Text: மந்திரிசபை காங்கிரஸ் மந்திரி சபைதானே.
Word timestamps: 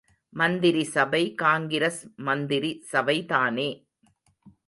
மந்திரிசபை 0.37 1.33
காங்கிரஸ் 1.35 2.01
மந்திரி 2.15 2.71
சபைதானே. 2.91 3.69